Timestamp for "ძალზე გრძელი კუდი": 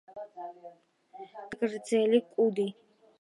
1.19-2.67